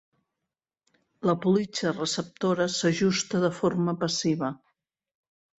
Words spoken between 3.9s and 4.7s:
passiva.